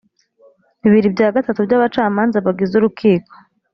bibiri 0.81 1.07
bya 1.15 1.27
gatatu 1.35 1.59
by 1.67 1.75
abacamanza 1.77 2.37
bagize 2.45 2.73
urukiko 2.75 3.33